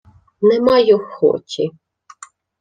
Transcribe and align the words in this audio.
—Не 0.41 0.59
маю 0.61 0.99
хоті. 0.99 1.71